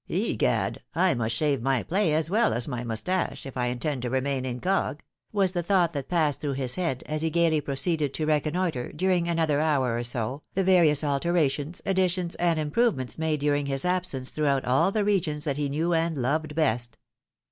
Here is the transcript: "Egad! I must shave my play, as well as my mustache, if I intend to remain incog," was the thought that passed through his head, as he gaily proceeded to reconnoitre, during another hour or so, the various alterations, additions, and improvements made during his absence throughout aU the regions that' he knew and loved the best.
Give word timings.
"Egad! 0.09 0.81
I 0.95 1.13
must 1.13 1.35
shave 1.35 1.61
my 1.61 1.83
play, 1.83 2.11
as 2.11 2.27
well 2.27 2.53
as 2.53 2.67
my 2.67 2.83
mustache, 2.83 3.45
if 3.45 3.55
I 3.55 3.67
intend 3.67 4.01
to 4.01 4.09
remain 4.09 4.45
incog," 4.45 5.01
was 5.31 5.51
the 5.51 5.61
thought 5.61 5.93
that 5.93 6.09
passed 6.09 6.41
through 6.41 6.53
his 6.53 6.73
head, 6.73 7.03
as 7.05 7.21
he 7.21 7.29
gaily 7.29 7.61
proceeded 7.61 8.11
to 8.15 8.25
reconnoitre, 8.25 8.91
during 8.93 9.29
another 9.29 9.59
hour 9.59 9.95
or 9.95 10.03
so, 10.03 10.41
the 10.55 10.63
various 10.63 11.03
alterations, 11.03 11.83
additions, 11.85 12.33
and 12.37 12.59
improvements 12.59 13.19
made 13.19 13.41
during 13.41 13.67
his 13.67 13.85
absence 13.85 14.31
throughout 14.31 14.63
aU 14.65 14.89
the 14.89 15.05
regions 15.05 15.43
that' 15.43 15.57
he 15.57 15.69
knew 15.69 15.93
and 15.93 16.17
loved 16.17 16.49
the 16.49 16.55
best. 16.55 16.97